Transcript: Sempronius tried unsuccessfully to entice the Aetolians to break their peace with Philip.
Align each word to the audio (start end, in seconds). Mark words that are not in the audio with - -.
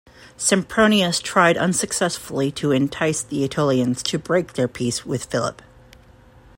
Sempronius 0.35 1.19
tried 1.19 1.57
unsuccessfully 1.57 2.49
to 2.51 2.71
entice 2.71 3.21
the 3.21 3.43
Aetolians 3.47 4.01
to 4.01 4.17
break 4.17 4.53
their 4.53 4.67
peace 4.67 5.05
with 5.05 5.25
Philip. 5.25 5.61